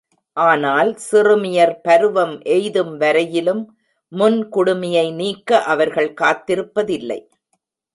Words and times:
ஆனால் 0.37 0.89
சிறுமியர் 0.99 1.73
பருவம் 1.81 2.33
எய்தும் 2.47 2.93
வரையிலும் 2.97 3.63
முன் 4.11 4.39
குடுமியை 4.49 5.07
நீக்க 5.13 5.61
அவர்கள் 5.65 6.13
காத்திருப்பதில்லை. 6.21 7.21